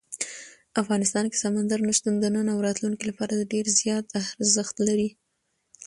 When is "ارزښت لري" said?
4.41-5.09